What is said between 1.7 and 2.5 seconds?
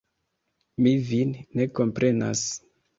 komprenas!